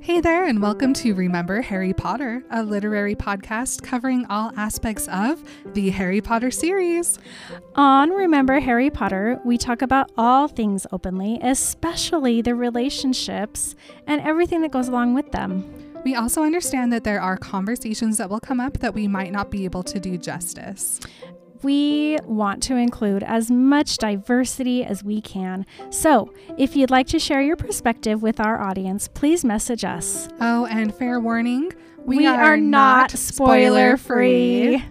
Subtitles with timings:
[0.00, 5.42] Hey there, and welcome to Remember Harry Potter, a literary podcast covering all aspects of
[5.72, 7.18] the Harry Potter series.
[7.76, 13.74] On Remember Harry Potter, we talk about all things openly, especially the relationships
[14.06, 15.64] and everything that goes along with them.
[16.04, 19.50] We also understand that there are conversations that will come up that we might not
[19.50, 21.00] be able to do justice.
[21.62, 25.64] We want to include as much diversity as we can.
[25.90, 30.28] So, if you'd like to share your perspective with our audience, please message us.
[30.40, 31.72] Oh, and fair warning
[32.04, 34.82] We, are, not spoiler free.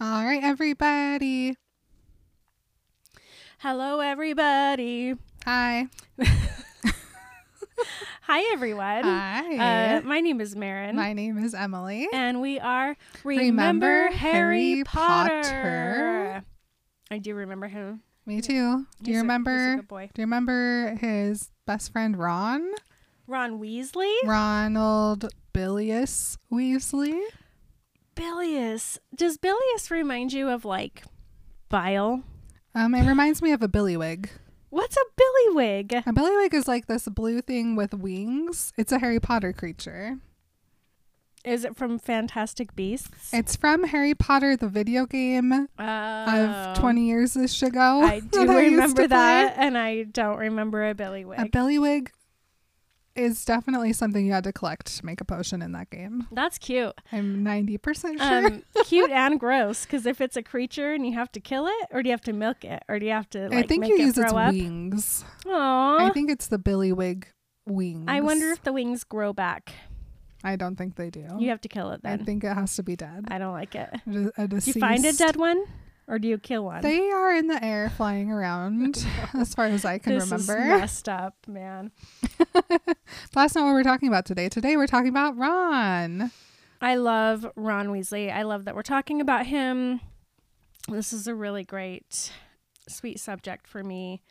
[0.00, 1.54] All right, everybody.
[3.58, 5.14] Hello, everybody.
[5.44, 5.86] Hi.
[8.34, 9.04] Hi, everyone.
[9.04, 9.96] Hi.
[9.98, 10.96] Uh, my name is Maren.
[10.96, 12.08] My name is Emily.
[12.14, 15.42] and we are Remember Remember, Harry, Harry Potter.
[15.42, 16.44] Potter?
[17.10, 18.00] I do remember him.
[18.24, 18.86] Me too.
[19.02, 19.82] Do you He's a- a remember?
[19.82, 20.08] boy.
[20.14, 22.70] Do you remember his best friend Ron?
[23.26, 24.16] Ron Weasley?
[24.24, 27.20] Ronald Bilius Weasley.
[28.14, 28.98] Bilious.
[29.14, 31.02] Does Bilious remind you of like
[31.68, 32.22] bile?
[32.74, 34.30] Um, it reminds me of a billywig.
[34.72, 35.92] What's a billywig?
[36.06, 38.72] A billywig is like this blue thing with wings.
[38.78, 40.16] It's a Harry Potter creature.
[41.44, 43.34] Is it from Fantastic Beasts?
[43.34, 45.84] It's from Harry Potter, the video game Oh.
[46.70, 47.76] of 20 years should.
[47.76, 49.06] I do that remember play.
[49.08, 51.38] that, and I don't remember a billywig.
[51.38, 52.08] A billywig
[53.14, 56.26] is definitely something you had to collect to make a potion in that game.
[56.32, 56.94] That's cute.
[57.12, 58.46] I'm 90% sure.
[58.46, 59.84] Um, cute and gross.
[59.84, 62.22] Because if it's a creature and you have to kill it, or do you have
[62.22, 64.32] to milk it, or do you have to like I think you it use its
[64.32, 64.52] up?
[64.52, 65.24] wings.
[65.44, 66.00] Aww.
[66.00, 67.24] I think it's the billywig
[67.66, 68.04] wings.
[68.08, 69.72] I wonder if the wings grow back.
[70.44, 71.26] I don't think they do.
[71.38, 72.20] You have to kill it then.
[72.20, 73.26] I think it has to be dead.
[73.28, 73.88] I don't like it.
[74.06, 75.64] A- a Do you find a dead one,
[76.08, 76.82] or do you kill one?
[76.82, 80.78] They are in the air flying around, as far as I can this is remember.
[80.78, 81.92] messed up, man.
[83.32, 84.48] That's not what we're talking about today.
[84.48, 86.30] Today we're talking about Ron.
[86.80, 88.32] I love Ron Weasley.
[88.32, 90.00] I love that we're talking about him.
[90.88, 92.32] This is a really great,
[92.88, 94.22] sweet subject for me.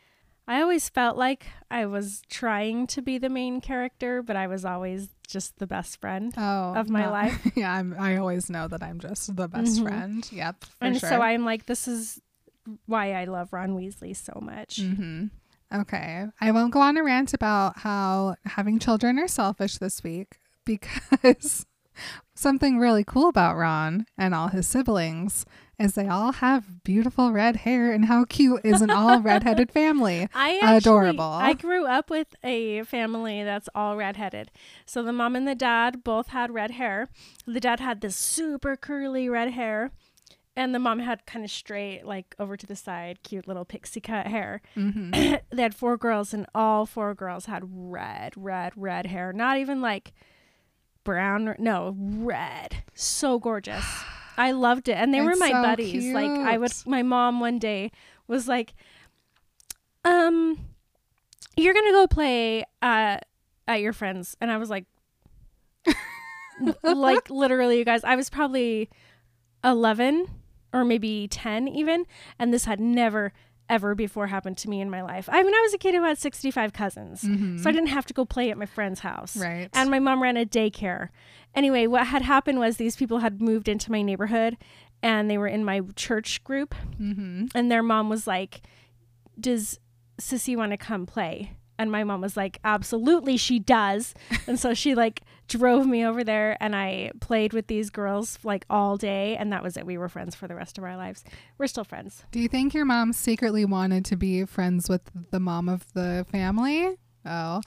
[0.46, 4.64] I always felt like I was trying to be the main character, but I was
[4.64, 6.32] always just the best friend.
[6.36, 7.10] Oh, Of my no.
[7.10, 7.50] life.
[7.56, 9.82] yeah, I'm, I always know that I'm just the best Mhm.
[9.82, 10.28] friend.
[10.30, 11.08] Yep, for and sure.
[11.08, 12.20] so I'm like, this is
[12.86, 14.76] why I love Ron Weasley so much.
[14.76, 15.26] hmm
[15.74, 20.36] Okay, I won't go on a rant about how having children are selfish this week
[20.66, 21.64] because
[22.34, 25.44] something really cool about Ron and all his siblings
[25.78, 30.28] is they all have beautiful red hair and how cute is an all redheaded family.
[30.34, 31.24] I actually, Adorable.
[31.24, 34.50] I grew up with a family that's all redheaded.
[34.86, 37.08] So the mom and the dad both had red hair.
[37.46, 39.90] The dad had this super curly red hair,
[40.54, 44.00] and the mom had kind of straight, like over to the side, cute little pixie
[44.00, 44.60] cut hair.
[44.74, 49.32] hmm they had four girls, and all four girls had red, red, red hair.
[49.32, 50.12] Not even like
[51.04, 52.84] brown, no, red.
[52.94, 53.84] So gorgeous.
[54.36, 56.12] I loved it, and they were my so buddies.
[56.12, 57.90] Like I would, my mom one day
[58.26, 58.74] was like,
[60.04, 60.58] "Um,
[61.56, 63.18] you're gonna go play uh,
[63.68, 64.86] at your friends," and I was like,
[66.82, 68.04] like literally, you guys.
[68.04, 68.88] I was probably
[69.64, 70.26] eleven
[70.72, 72.06] or maybe ten even,
[72.38, 73.32] and this had never
[73.68, 75.28] ever before happened to me in my life.
[75.32, 78.06] I mean, I was a kid who had sixty five cousins, so I didn't have
[78.06, 79.34] to go play at my friend's house.
[79.34, 79.42] Mm-hmm.
[79.42, 79.68] Right.
[79.72, 81.08] And my mom ran a daycare.
[81.54, 84.56] Anyway, what had happened was these people had moved into my neighborhood
[85.02, 86.74] and they were in my church group.
[86.96, 88.62] hmm And their mom was like,
[89.38, 89.78] Does
[90.20, 91.56] Sissy want to come play?
[91.78, 94.14] And my mom was like, Absolutely, she does.
[94.46, 98.64] and so she like drove me over there and I played with these girls like
[98.70, 99.36] all day.
[99.36, 99.84] And that was it.
[99.86, 101.24] We were friends for the rest of our lives.
[101.58, 102.24] We're still friends.
[102.30, 106.24] Do you think your mom secretly wanted to be friends with the mom of the
[106.32, 106.96] family?
[107.26, 107.60] Oh,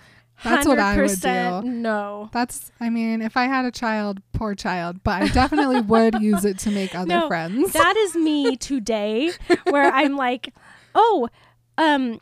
[0.43, 1.61] that's what I would do.
[1.69, 2.29] No.
[2.33, 6.43] That's, I mean, if I had a child, poor child, but I definitely would use
[6.43, 7.71] it to make other No, friends.
[7.73, 9.31] that is me today
[9.69, 10.53] where i'm like
[10.93, 11.29] oh
[11.77, 12.19] um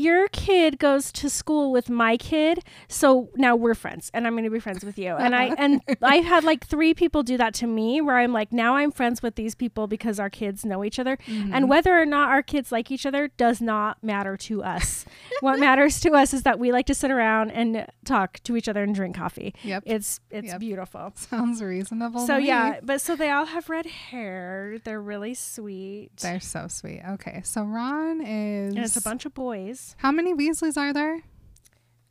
[0.00, 4.44] your kid goes to school with my kid so now we're friends and i'm going
[4.44, 7.52] to be friends with you and i and i've had like three people do that
[7.52, 10.84] to me where i'm like now i'm friends with these people because our kids know
[10.84, 11.52] each other Mm-hmm.
[11.54, 15.04] and whether or not our kids like each other does not matter to us
[15.40, 18.68] what matters to us is that we like to sit around and talk to each
[18.68, 19.82] other and drink coffee Yep.
[19.86, 20.60] it's it's Yep.
[20.60, 22.26] beautiful Sounds reasonable.
[22.26, 27.02] so yeah but so they all have red hair they're really sweet They're so sweet.
[27.08, 27.40] Okay.
[27.44, 28.74] So Ron is.
[28.74, 31.22] and it's a bunch of boys How many Weasleys are there?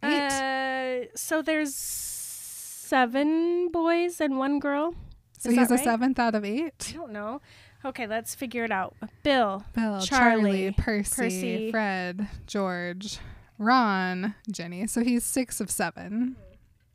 [0.03, 1.05] Eight.
[1.11, 4.95] Uh, so there's seven boys and one girl.
[5.37, 5.83] so is he's a right?
[5.83, 6.91] seventh out of eight.
[6.93, 7.41] I don't know.
[7.85, 8.95] Okay, let's figure it out.
[9.23, 11.71] Bill, Bill, Charlie, Charlie, Percy, Percy.
[11.71, 13.19] Fred, George,
[13.57, 14.85] Ron, Ginny.
[14.87, 16.35] So he's six of seven.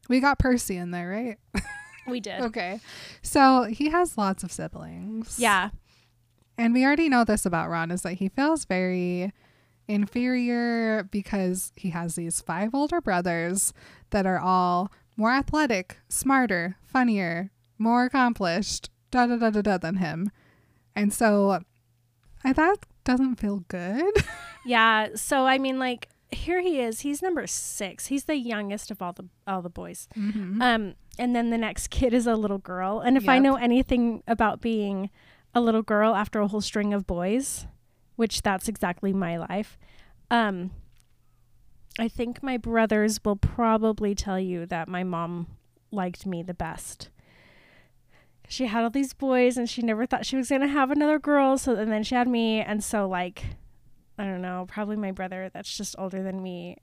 [0.08, 1.62] We got Percy in there, right?
[2.06, 2.42] we did.
[2.42, 2.80] Okay.
[3.22, 5.38] So he has lots of siblings.
[5.38, 5.70] Yeah.
[6.58, 9.32] And we already know this about Ron is that he feels very
[9.88, 13.72] inferior because he has these five older brothers
[14.10, 19.96] that are all more athletic, smarter, funnier, more accomplished, da da da da da than
[19.96, 20.30] him.
[20.96, 21.60] And so
[22.42, 24.14] I that doesn't feel good.
[24.66, 25.08] Yeah.
[25.14, 27.00] So I mean, like, here he is.
[27.00, 28.06] He's number six.
[28.06, 30.08] He's the youngest of all the all the boys.
[30.16, 30.62] mm-hmm.
[30.62, 33.00] Um, and then the next kid is a little girl.
[33.00, 35.10] And if I know anything about being
[35.54, 37.66] a little girl after a whole string of boys,
[38.16, 39.78] which that's exactly my life,
[40.30, 40.70] um,
[41.98, 45.46] I think my brothers will probably tell you that my mom
[45.90, 47.10] liked me the best.
[48.48, 51.18] She had all these boys and she never thought she was going to have another
[51.18, 51.56] girl.
[51.56, 52.60] So and then she had me.
[52.60, 53.44] And so, like,
[54.18, 56.78] I don't know, probably my brother that's just older than me.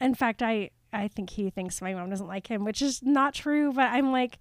[0.00, 3.34] In fact, I, I think he thinks my mom doesn't like him, which is not
[3.34, 4.38] true, but I'm like,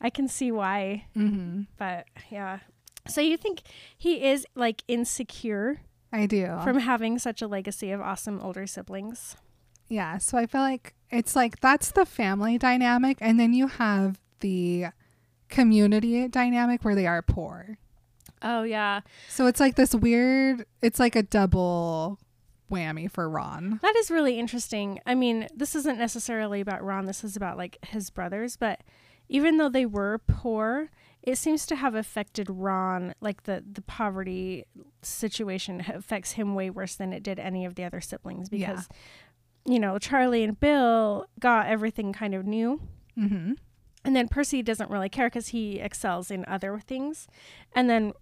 [0.00, 1.06] I can see why.
[1.16, 1.62] Mm-hmm.
[1.76, 2.60] But yeah.
[3.08, 3.62] So you think
[3.96, 5.80] he is like insecure
[6.12, 6.58] I do.
[6.62, 9.36] from having such a legacy of awesome older siblings?
[9.88, 14.20] Yeah, so I feel like it's like that's the family dynamic, and then you have
[14.40, 14.86] the
[15.48, 17.78] community dynamic where they are poor.
[18.42, 22.18] Oh yeah, So it's like this weird, it's like a double
[22.70, 23.80] whammy for Ron.
[23.82, 25.00] that is really interesting.
[25.04, 27.04] I mean, this isn't necessarily about Ron.
[27.04, 28.80] This is about like his brothers, but
[29.28, 30.88] even though they were poor,
[31.22, 33.14] it seems to have affected Ron.
[33.20, 34.64] Like the the poverty
[35.02, 38.68] situation affects him way worse than it did any of the other siblings Yeah.
[38.72, 38.88] because
[39.66, 42.80] you know Charlie and Bill got everything kind of new.
[43.18, 43.52] Mm-hmm.
[44.04, 47.28] And then Percy doesn't really care because he excels in other things.
[47.74, 48.12] And then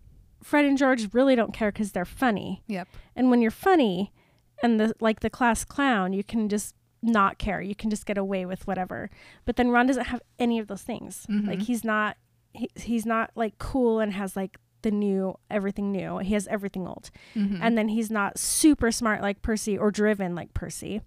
[0.42, 2.64] Fred and George really don't care because they're funny.
[2.66, 2.88] Yep.
[3.14, 4.12] And when you're funny
[4.60, 7.60] and the like the class clown, you can just not care.
[7.60, 9.08] You can just get away with whatever.
[9.44, 11.26] But then Ron doesn't have any of those things.
[11.30, 11.46] Mhm.
[11.46, 12.16] Like he's not
[12.58, 16.19] he, he's not like cool and has like the new everything new.
[16.19, 17.10] He has everything old.
[17.34, 17.58] Mhm.
[17.60, 21.00] And then he's not super smart like Percy or driven like Percy.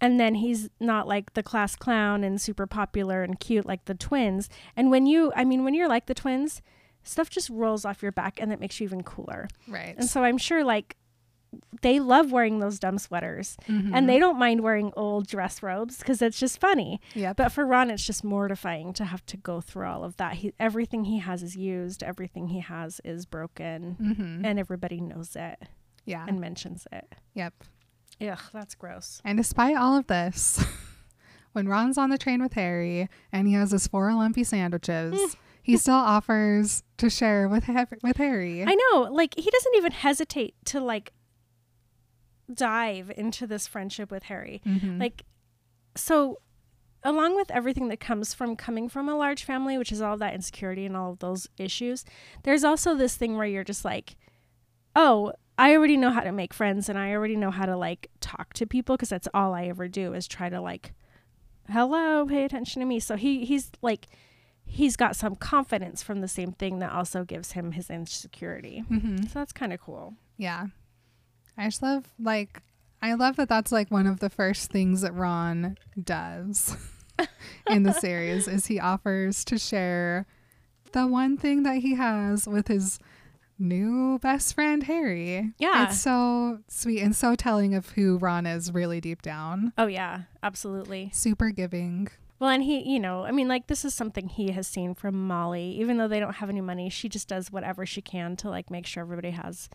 [0.00, 3.94] And then he's not like the class clown and super popular and cute like the
[3.94, 4.48] twins.
[4.76, 6.62] And when you, I mean, when you're like the twins,
[7.02, 9.48] stuff just rolls off your back and that makes you even cooler.
[9.66, 9.94] right.
[9.98, 10.96] And so I'm sure like
[11.82, 13.92] they love wearing those dumb sweaters Mhm.
[13.94, 17.00] and they don't mind wearing old dress robes because it's just funny.
[17.14, 17.36] Yep.
[17.36, 20.34] But for Ron, it's just mortifying to have to go through all of that.
[20.34, 24.44] He, everything he has is used, everything he has is broken, mm-hmm.
[24.44, 25.62] and everybody knows it
[26.04, 26.24] yeah.
[26.28, 27.14] and mentions it.
[27.34, 27.54] yep.
[28.20, 29.22] Ugh, that's gross.
[29.24, 30.62] And despite all of this,
[31.52, 35.76] when Ron's on the train with Harry and he has his four lumpy sandwiches, he
[35.76, 37.68] still offers to share with
[38.02, 38.64] with Harry.
[38.66, 41.12] I know, like he doesn't even hesitate to like
[42.52, 44.60] dive into this friendship with Harry.
[44.64, 45.00] Mhm.
[45.00, 45.24] Like
[45.96, 46.38] so
[47.04, 50.34] along with everything that comes from coming from a large family, which is all that
[50.34, 52.04] insecurity and all of those issues,
[52.42, 54.16] there's also this thing where you're just like,
[54.96, 58.10] "Oh, I already know how to make friends and I already know how to like
[58.20, 60.92] talk to people because that's all I ever do is try to like
[61.70, 64.06] hello, pay attention to me." So he he's like
[64.64, 68.84] he's got some confidence from the same thing that also gives him his insecurity.
[68.90, 69.24] Mhm.
[69.30, 70.14] So that's kind of cool.
[70.36, 70.66] Yeah.
[71.58, 72.62] I just love like
[73.02, 76.76] I love that that's like one of the first things that Ron does
[77.68, 80.26] in the series is he offers to share
[80.92, 82.98] the one thing that he has with his
[83.58, 85.52] new best friend Harry.
[85.58, 85.88] Yeah.
[85.88, 89.72] It's so sweet and so telling of who Ron is really deep down.
[89.76, 91.10] Oh yeah, absolutely.
[91.12, 92.08] Super giving.
[92.38, 95.26] Well, and he, you know, I mean, like this is something he has seen from
[95.26, 95.76] Molly.
[95.80, 98.70] Even though they don't have any money, she just does whatever she can to like
[98.70, 99.68] make sure everybody has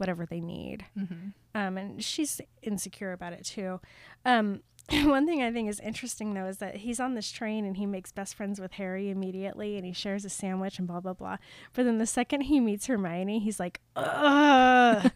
[0.00, 0.86] whatever they need.
[0.98, 1.28] Mm-hmm.
[1.54, 3.80] Um, and she's insecure about it too.
[4.24, 4.62] Um,
[5.04, 7.86] one thing I think is interesting though is that he's on this train and he
[7.86, 11.36] makes best friends with Harry immediately, and he shares a sandwich and blah blah blah.
[11.74, 15.12] But then the second he meets Hermione, he's like, ugh,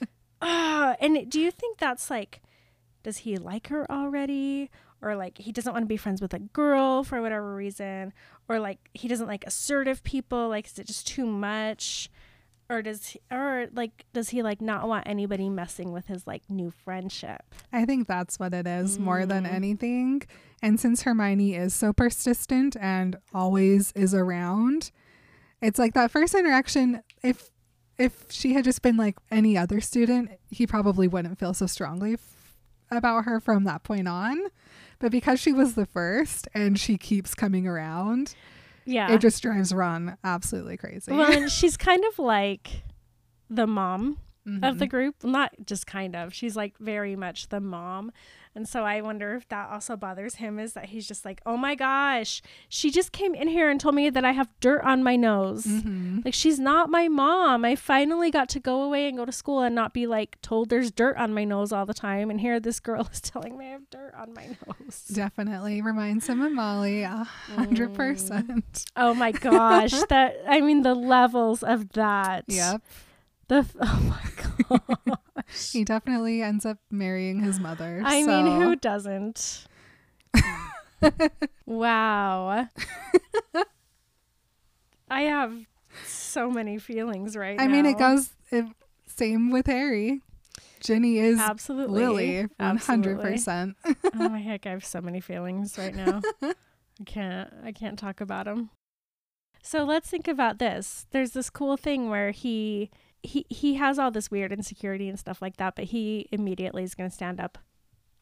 [0.40, 0.96] ugh.
[1.00, 2.40] And do you think that's like,
[3.02, 4.70] does he like her already?
[5.00, 8.12] Or like he doesn't want to be friends with a girl for whatever reason,
[8.48, 10.48] or like he doesn't like assertive people.
[10.48, 12.10] Like is it just too much?
[12.70, 16.42] Or does he, or like does he like not want anybody messing with his like
[16.48, 19.52] new friendship I think that's what it is more than Mm.
[19.52, 20.22] anything.
[20.62, 24.90] And since Hermione is so persistent and always is around,
[25.62, 27.50] it's like that first interaction if
[27.96, 32.14] if she had just been like any other student, he probably wouldn't feel so strongly
[32.14, 32.54] f-
[32.92, 34.38] about her from that point on.
[35.00, 38.34] But because she was the first and she keeps coming around,
[38.88, 39.12] Yeah.
[39.12, 41.12] It just drives Ron absolutely crazy.
[41.12, 42.82] well, and she's kind of like
[43.50, 44.66] the mom Mhm.
[44.66, 45.22] of the group.
[45.22, 46.32] Not just kind of.
[46.32, 48.12] She's like very much the mom.
[48.58, 51.56] And so I wonder if that also bothers him is that he's just like, oh
[51.56, 55.04] my gosh, she just came in here and told me that I have dirt on
[55.04, 55.64] my nose.
[55.64, 56.24] Mhm.
[56.24, 57.64] Like, she's not my mom.
[57.64, 60.70] I finally got to go away and go to school and not be like told
[60.70, 62.30] there's dirt on my nose all the time.
[62.30, 65.04] And here this girl is telling me I have dirt on my nose.
[65.12, 67.22] Definitely reminds him of Molly a
[67.54, 68.84] hundred percent.
[68.96, 69.92] Oh my gosh.
[70.08, 72.42] that, I mean, the levels of that.
[72.48, 72.82] Yep.
[73.48, 74.18] The, oh
[74.68, 75.18] my god.
[75.72, 78.02] He definitely ends up marrying his mother.
[78.04, 79.66] I so- mean, who doesn't?
[81.66, 82.68] wow.
[85.10, 85.54] I have
[86.04, 87.62] so many feelings right now.
[87.62, 87.72] I now.
[87.72, 88.66] mean, it goes it,
[89.06, 90.20] same with Harry.
[90.80, 93.76] Ginny is absolutely Lily, one hundred percent.
[93.86, 96.20] oh my heck, I have so many feelings right now.
[96.42, 96.54] I
[97.04, 98.70] can't I can't talk about them.
[99.62, 101.06] So let's think about this.
[101.10, 102.90] There's this cool thing where he
[103.22, 106.94] he he has all this weird insecurity and stuff like that, but he immediately is
[106.94, 107.58] going to stand up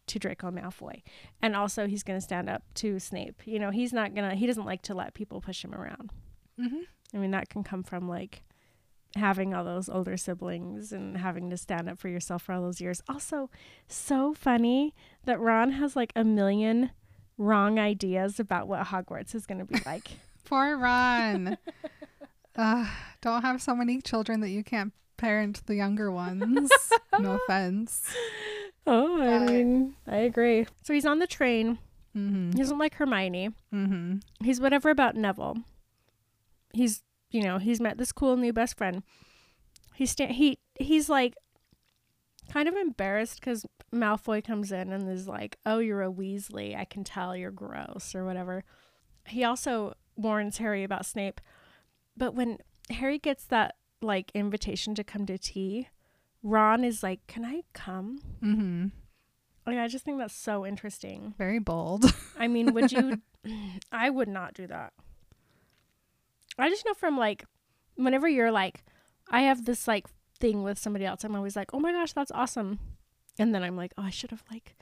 [0.07, 1.03] to Draco Malfoy.
[1.43, 3.43] And also he's going to stand up to Snape.
[3.45, 6.13] You know, he's not going to he doesn't like to let people push him around.
[6.59, 6.83] hmm
[7.15, 8.43] I mean, that can come from like
[9.15, 12.81] having all those older siblings and having to stand up for yourself for all those
[12.81, 13.01] years.
[13.09, 13.49] Also,
[13.89, 16.91] so funny that Ron has like a million
[17.39, 20.11] wrong ideas about what Hogwarts is going to be like.
[20.45, 21.57] Poor Ron.
[22.57, 22.87] uh,
[23.33, 26.71] don't have so many children that you can't parent the younger ones.
[27.19, 28.15] no offense.
[28.87, 30.67] oh, I mean, I agree.
[30.83, 31.79] So he's on the train.
[32.17, 32.53] Mm-hmm.
[32.53, 33.51] He doesn't like Hermione.
[33.75, 34.19] Mm-hmm.
[34.45, 35.57] He's whatever about Neville.
[36.73, 39.03] He's, you know, he's met this cool new best friend.
[39.95, 41.35] He's sta- he he's like
[42.53, 46.79] kind of embarrassed because Malfoy comes in and is like, "Oh, you're a Weasley.
[46.79, 48.63] I can tell you're gross or whatever."
[49.27, 51.41] He also warns Harry about Snape,
[52.17, 52.59] but when
[52.91, 55.89] Harry gets that like invitation to come to tea,
[56.43, 58.87] Ron is like, "Can I come?" Mm-hmm.
[59.67, 61.35] Like, I just think that's so interesting.
[61.37, 62.05] Very bold.
[62.39, 63.21] I mean, would you?
[63.93, 64.93] I would not do that.
[66.59, 67.45] I just know from like,
[67.97, 68.85] whenever you're like,
[69.29, 70.07] I have this like
[70.39, 72.79] thing with somebody else, I'm always like, oh my gosh, that's awesome.
[73.39, 74.77] And then I'm like, oh, I should have like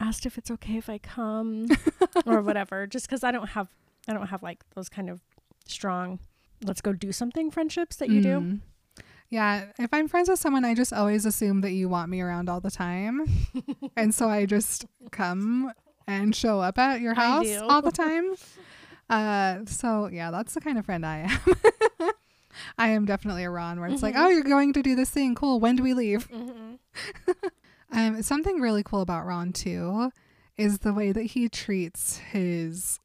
[0.00, 1.66] asked if it's okay if I come
[2.26, 3.68] or whatever, just because I don't have,
[4.08, 5.20] I don't have like those kind of
[5.66, 6.18] strong,
[6.62, 8.40] let's go do something friendships that you do.
[8.40, 8.60] Mm.
[9.28, 12.50] Yeah, if I'm friends with someone, I just always assume that you want me around
[12.50, 13.26] all the time.
[13.96, 15.72] and so I just come
[16.06, 18.34] and show up at your house all the time.
[19.08, 22.10] Uh, so yeah, that's the kind of friend I am.
[22.78, 24.18] I am definitely a Ron where it's like, Mhm.
[24.24, 25.34] oh, you're going to do this thing.
[25.34, 25.58] Cool.
[25.60, 26.28] When do we leave?
[26.30, 26.78] Mhm.
[27.90, 30.10] Um, something really cool about Ron too
[30.58, 33.00] is the way that he treats his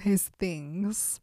[0.00, 1.20] his things.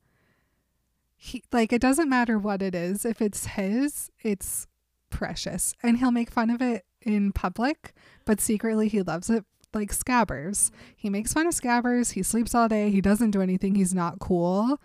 [1.25, 3.05] He like it doesn't matter what it is.
[3.05, 4.67] If it's his, it's
[5.09, 7.93] precious, and he'll make fun of it in public,
[8.25, 9.45] but secretly he loves it.
[9.73, 12.11] Like Scabbers, he makes fun of Scabbers.
[12.11, 12.91] He sleeps all day.
[12.91, 13.75] He doesn't do anything.
[13.75, 14.81] He's not cool.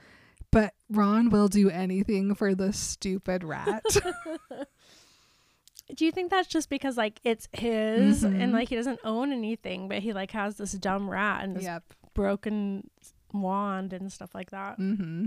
[0.52, 3.82] But Ron will do anything for the stupid rat.
[5.94, 8.40] Do you think that's just because like it's his Mhm.
[8.40, 11.64] and like he doesn't own anything, but he like has this dumb rat and this
[11.64, 11.82] yep.
[12.14, 12.88] broken
[13.32, 14.78] wand and stuff like that?
[14.78, 15.26] Mm-hmm.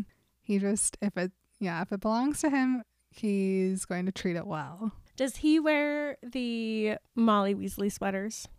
[0.52, 1.32] He just if it
[1.62, 4.92] yeah if it belongs to him, he's going to treat it well.
[5.16, 8.50] Does he wear the Molly Weasley sweaters?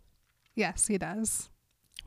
[0.55, 1.49] Yes, he does.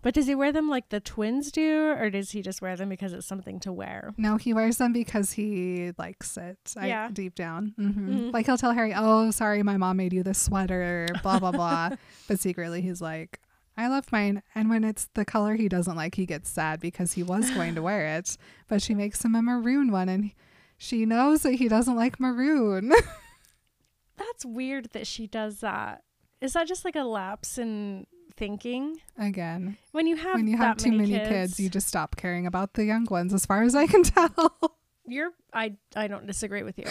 [0.03, 2.89] But does he wear them like the twins do, or does he just wear them
[2.89, 4.13] because it's something to wear?
[4.17, 6.59] No, he wears them because he likes it.
[6.77, 7.09] I, Yeah.
[7.13, 7.75] deep down.
[7.77, 8.33] hmm Mhm.
[8.33, 11.91] Like he'll tell Harry, "Oh, sorry, my mom made you this sweater." Blah blah blah.
[12.29, 13.39] but secretly, he's like,
[13.77, 17.13] "I love mine." And when it's the color he doesn't like, he gets sad because
[17.13, 18.37] he was going to wear it,
[18.69, 20.31] but she makes him a maroon one, and
[20.79, 22.93] she knows that he doesn't like maroon.
[24.17, 26.03] That's weird that she does that.
[26.41, 28.07] Is that just like a lapse in
[28.37, 28.99] thinking?
[29.19, 32.47] Again, When you have when you have too many kids, kids, you just stop caring
[32.47, 34.77] about the young ones, as far as I can tell.
[35.07, 36.87] you're I I don't disagree with you.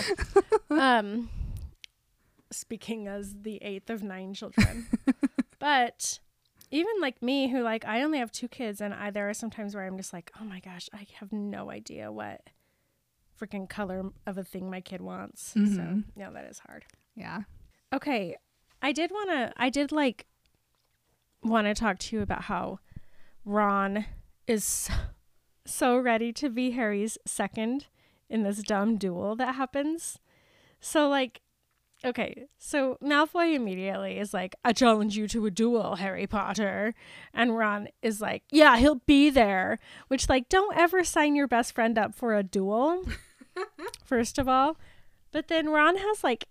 [0.77, 1.29] um
[2.51, 4.87] speaking as the eighth of nine children.
[5.59, 6.19] but
[6.71, 9.75] even like me who like I only have two kids and I there are sometimes
[9.75, 12.41] where I'm just like, "Oh my gosh, I have no idea what
[13.39, 16.03] freaking color of a thing my kid wants." So, Mhm.
[16.15, 16.85] yeah, that is hard.
[17.15, 17.41] yeah.
[17.93, 18.35] Okay.
[18.81, 20.25] I did want to I did like
[21.43, 22.79] want to talk to you about how
[23.43, 24.05] Ron
[24.47, 24.89] is
[25.65, 27.87] so ready to be Harry's second
[28.29, 30.19] in this dumb duel that happens.
[30.79, 31.41] So like
[32.05, 36.93] Okay, so Malfoy immediately is like, I challenge you to a duel, Harry Potter.
[37.33, 39.79] And Ron is like, Yeah, he'll be there.
[40.07, 43.05] Which, like, don't ever sign your best friend up for a duel,
[44.05, 44.77] first of all.
[45.31, 46.45] But then Ron has like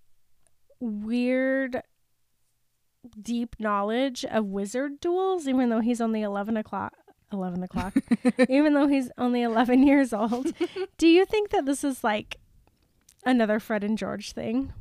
[0.81, 1.83] weird,
[3.23, 6.95] deep knowledge of wizard duels, even though he's only 11 o'clock.
[7.33, 7.95] 11 o'clock,
[8.49, 10.53] even though he's only 11 years old.
[10.99, 12.37] Do you think that this is like
[13.25, 14.73] another Fred and George thing?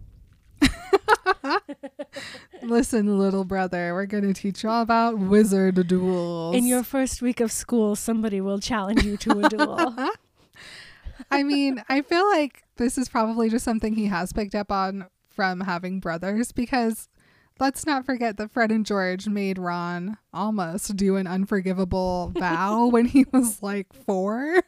[2.61, 6.55] Listen, little brother, we're going to teach you all about wizard duels.
[6.55, 9.95] In your first week of school, somebody will challenge you to a duel.
[11.31, 15.07] I mean, I feel like this is probably just something he has picked up on
[15.29, 17.09] from having brothers because
[17.59, 23.05] let's not forget that Fred and George made Ron almost do an unforgivable vow when
[23.05, 24.63] he was like four.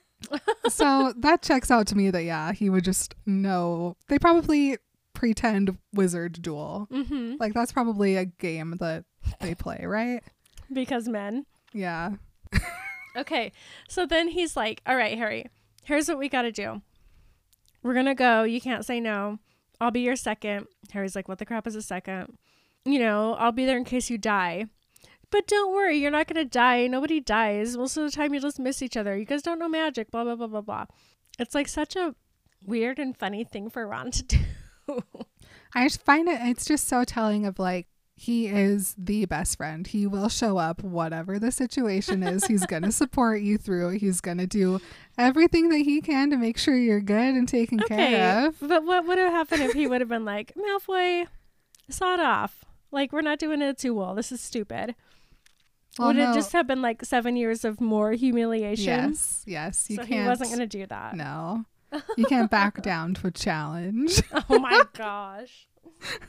[0.70, 3.96] so that checks out to me that, yeah, he would just know.
[4.08, 4.78] They probably
[5.16, 6.88] pretend wizard duel.
[6.92, 9.06] hmm Like, that's probably a game that
[9.42, 10.22] they play, right?
[10.72, 11.46] Because men.
[11.74, 12.12] Yeah.
[13.18, 13.54] Okay,
[13.88, 15.46] so then he's like, All right, Harry,
[15.86, 16.82] here's what we got to do.
[17.82, 18.44] We're going to go.
[18.44, 19.40] You can't say no.
[19.80, 20.68] I'll be your second.
[20.92, 22.38] Harry's like, What the crap is a second?
[22.84, 24.66] You know, I'll be there in case you die.
[25.32, 26.88] But don't worry, you're not going to die.
[26.88, 27.78] Nobody dies.
[27.78, 29.18] Most of the time, you just miss each other.
[29.18, 30.86] You guys don't know magic, blah, blah, blah, blah, blah.
[31.40, 32.16] It's like such a
[32.66, 34.38] weird and funny thing for Ron to do.
[35.75, 37.88] I just find it, it's just so telling of like,
[38.18, 39.86] he is the best friend.
[39.86, 42.46] He will show up, whatever the situation is.
[42.46, 43.98] He's going to support you through it.
[43.98, 44.80] He's going to do
[45.18, 48.56] everything that he can to make sure you're good and taken care of.
[48.62, 51.27] But what would have happened if he would have been like, Malfoy,
[51.89, 52.63] sawed off.
[52.89, 54.15] Like, we're not doing it too well.
[54.15, 54.96] This is stupid.
[56.00, 56.32] Well, would no.
[56.32, 58.86] it just have been like seven years of more humiliation?
[58.86, 59.89] Yes, yes.
[59.89, 60.22] You so can't.
[60.22, 61.15] he wasn't going to do that.
[61.15, 61.65] No.
[62.18, 64.22] You can't back down to a challenge.
[64.50, 65.68] Oh my gosh.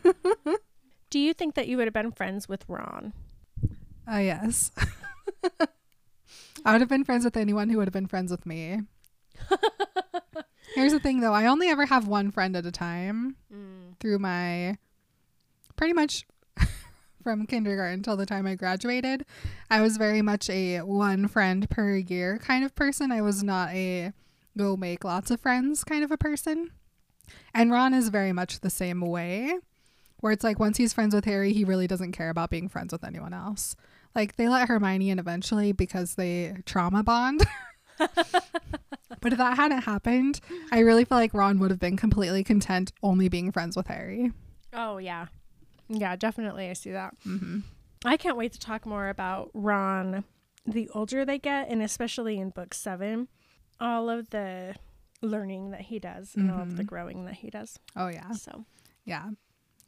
[1.11, 3.13] do you think that you would have been friends with Ron?
[4.09, 4.71] Oh, yes.
[6.65, 8.81] I would have been friends with anyone who would have been friends with me.
[10.75, 11.33] Here's the thing, though.
[11.33, 13.99] I only ever have one friend at a time mm.
[13.99, 14.79] through my
[15.77, 16.27] pretty much
[17.27, 19.25] from kindergarten till the time I graduated.
[19.69, 23.11] I was very much a one friend per year kind of person.
[23.11, 24.13] I was not a
[24.57, 26.71] go make lots of friends kind of a person.
[27.55, 29.59] And Ron is very much the same way,
[30.21, 32.93] where it's like once he's friends with Harry, he really doesn't care about being friends
[32.93, 33.75] with anyone else.
[34.15, 37.45] Like they let Hermione in eventually because they trauma bond.
[37.99, 40.41] but if that hadn't happened,
[40.71, 44.33] I really feel like Ron would have been completely content only being friends with Harry.
[44.73, 45.27] Oh, yeah.
[45.89, 46.69] Yeah, definitely.
[46.71, 47.15] I see that.
[47.25, 47.61] hmm
[48.05, 50.25] I can't wait to talk more about Ron
[50.67, 53.29] the older they get, and especially in book seven,
[53.81, 54.75] all of the
[55.23, 56.87] learning that he does and all of the Mhm.
[56.87, 57.79] growing that he does.
[57.97, 58.65] Oh yeah, So,
[59.05, 59.31] yeah.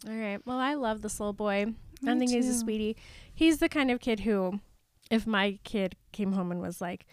[0.06, 0.44] all right.
[0.46, 1.66] Well, I love this little boy.
[2.06, 2.58] I Me think he's a too.
[2.58, 2.96] sweetie.
[3.34, 4.60] He's the kind of kid who,
[5.10, 7.06] if my kid came home and was like,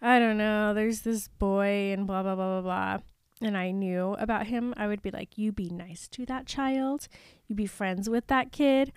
[0.00, 2.98] I don't know, there's this boy and blah, blah, blah, blah, blah,
[3.40, 7.08] and I knew about him, I would be like, you be nice to that child.
[7.48, 8.92] You be friends with that kid.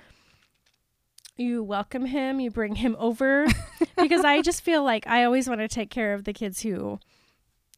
[1.41, 2.39] You welcome him.
[2.39, 3.47] You bring him over.
[3.97, 6.99] because I just feel like I always want to take care of the kids who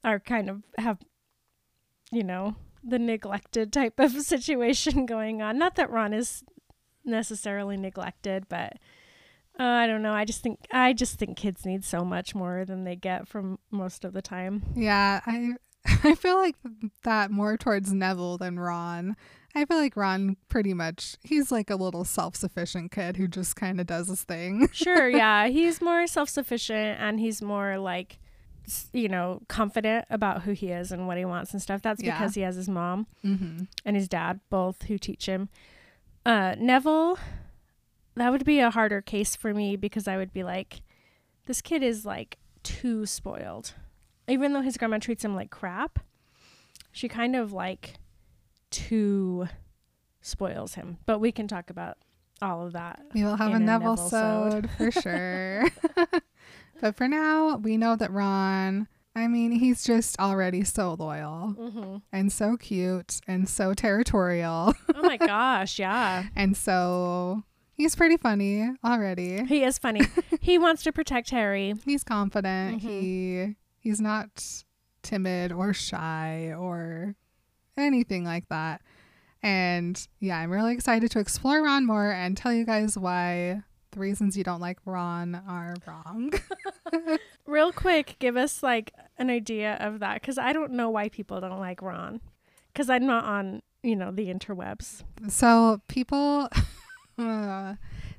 [0.04, 1.00] are kind of have,
[2.12, 5.58] you know, the neglected type of situation going on.
[5.58, 6.44] Not that Ron is
[7.06, 8.74] necessarily neglected, but
[9.58, 10.14] uh, I don't know.
[10.14, 13.60] I just think I just think kids need so much more than they get from
[13.72, 14.64] most of the time.
[14.76, 15.54] Yeah, I
[16.12, 16.56] I feel like
[17.04, 19.16] that more towards Neville than Ron.
[19.56, 23.80] I feel like Ron pretty much he's like a little self-sufficient kid who just kind
[23.80, 24.68] of does his thing.
[24.74, 28.20] Sure, yeah, he's more self-sufficient and he's more like
[28.94, 31.82] you know, confident about who he is and what he wants and stuff.
[31.82, 32.18] That's Yeah.
[32.18, 33.64] because he has his mom Mm-hmm.
[33.86, 35.50] and his dad both who teach him.
[36.26, 37.18] Uh Neville
[38.16, 40.82] that would be a harder case for me because I would be like
[41.46, 43.74] this kid is like too spoiled.
[44.28, 46.00] Even though his grandma treats him like crap,
[46.92, 47.96] she kind of like
[48.70, 49.48] too
[50.22, 50.98] spoils him.
[51.06, 51.98] But we can talk about
[52.42, 53.02] all of that.
[53.14, 54.70] We will have a Neville Neville-sode.
[54.78, 55.66] for sure.
[56.82, 58.88] but for now, we know that Ron.
[59.16, 61.98] I mean, he's just already so loyal Mm-hmm.
[62.12, 66.24] and so cute and so territorial Oh my gosh, yeah.
[66.36, 67.44] and so
[67.76, 69.44] he's pretty funny already.
[69.46, 70.02] He is funny.
[70.42, 71.76] he wants to protect Harry.
[71.86, 72.82] He's confident.
[72.82, 73.02] Mhm.
[73.02, 74.64] He he's not
[75.02, 77.16] timid or shy or
[77.78, 78.82] anything like that.
[79.42, 84.00] And yeah, I'm really excited to explore Ron more and tell you guys why the
[84.00, 86.34] reasons you don't like Ron are wrong.
[87.46, 91.42] Real quick, give us like an idea of that because I don't know why people
[91.42, 92.22] don't like Ron.
[92.72, 95.04] Because I'm not on you know, the interwebs.
[95.28, 96.50] So people,
[97.18, 97.76] uh,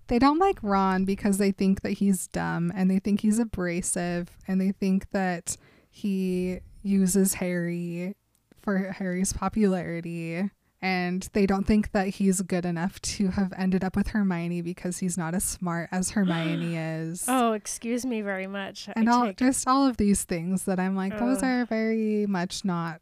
[0.09, 4.31] they don't like Ron because they think that he's dumb and they think he's abrasive
[4.47, 5.57] and they think that
[5.91, 8.15] he uses Harry
[8.61, 10.51] for Harry's popularity.
[10.83, 14.99] And they don't think that he's good enough to have ended up with Hermione because
[14.99, 17.25] he's not as smart as Hermione is.
[17.27, 18.91] Oh, excuse me very much.
[18.95, 22.27] and I all take- just all of these things that I'm like, those are very
[22.27, 23.01] much not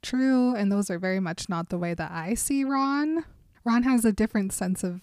[0.00, 3.24] true, and those are very much not the way that I see Ron.
[3.64, 5.00] Ron has a different sense of.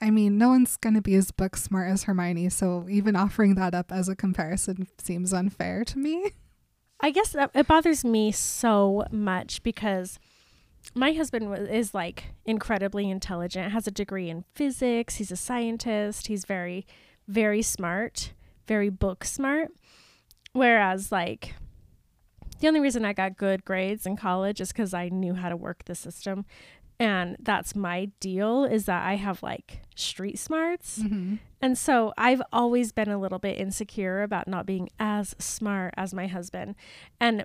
[0.00, 3.74] I mean, no one's gonna be as book smart as Hermione, so even offering that
[3.74, 6.32] up as a comparison seems unfair to me.
[7.00, 10.18] I guess that it bothers me so much because
[10.94, 16.44] my husband is like incredibly intelligent, has a degree in physics, he's a scientist, he's
[16.44, 16.86] very,
[17.26, 18.32] very smart,
[18.66, 19.68] very book smart.
[20.52, 21.54] Whereas, like,
[22.60, 25.56] the only reason I got good grades in college is because I knew how to
[25.56, 26.44] work the system.
[27.00, 30.98] And that's my deal is that I have like street smarts.
[30.98, 31.36] Mm-hmm.
[31.60, 36.12] And so I've always been a little bit insecure about not being as smart as
[36.12, 36.74] my husband.
[37.20, 37.44] And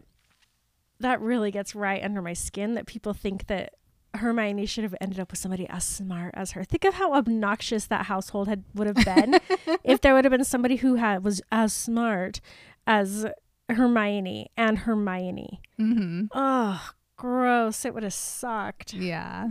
[1.00, 3.76] that really gets right under my skin that people think that
[4.16, 6.64] Hermione should have ended up with somebody as smart as her.
[6.64, 9.40] Think of how obnoxious that household had would have been
[9.84, 12.40] if there would have been somebody who had was as smart
[12.86, 13.26] as
[13.70, 15.62] Hermione and Hermione.
[15.80, 16.26] Mm-hmm.
[16.34, 17.86] Oh, gross.
[17.86, 18.94] It would have sucked.
[18.94, 19.50] Yeah.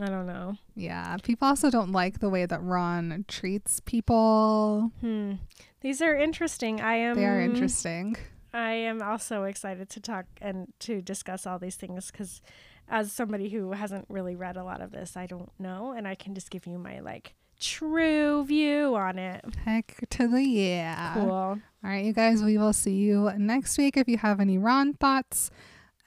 [0.00, 0.56] I don't know.
[0.74, 1.16] Yeah.
[1.22, 4.90] People also don't like the way that Ron treats people.
[5.00, 5.34] Hmm.
[5.80, 6.80] These are interesting.
[6.80, 8.16] I am They are interesting.
[8.52, 12.40] I am also excited to talk and to discuss all these things because,
[12.88, 16.14] as somebody who hasn't really read a lot of this, I don't know, and I
[16.14, 19.44] can just give you my like true view on it.
[19.64, 21.14] Heck to the yeah.
[21.14, 21.30] Cool.
[21.30, 23.96] All right, you guys, we will see you next week.
[23.96, 25.50] If you have any Ron thoughts,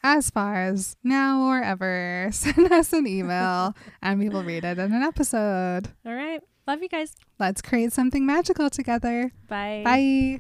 [0.04, 4.80] as far as now or ever, send us an email and we will read it
[4.80, 5.90] in an episode.
[6.06, 6.42] All right.
[6.68, 7.16] Love you guys.
[7.40, 9.32] Let's create something magical together.
[9.48, 9.84] Bye.
[9.86, 10.40] Bye.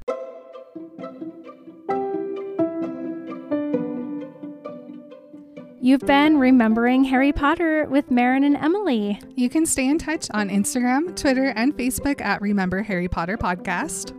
[5.79, 9.21] You've been remembering Harry Potter with Maren and Emily.
[9.35, 14.11] You can stay in touch on Instagram, Twitter, and Facebook at Remember Harry Potter Podcast.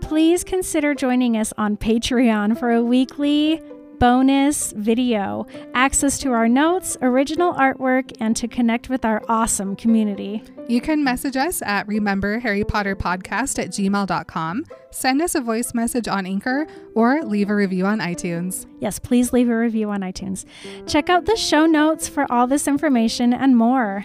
[0.00, 3.60] Please consider joining us on Patreon for a weekly
[3.98, 10.42] bonus video, access to our notes, original artwork, and to connect with our awesome community.
[10.68, 15.74] You can message us at Remember Harry Potter Podcast at gmail.com, send us a voice
[15.74, 18.66] message on Anchor, or leave a review on iTunes.
[18.80, 20.44] Yes, please leave a review on iTunes.
[20.86, 24.04] Check out the show notes for all this information and more.